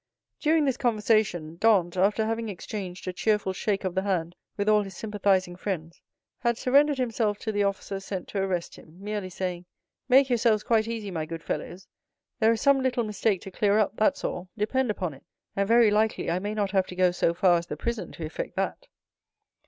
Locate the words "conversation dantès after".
0.77-2.25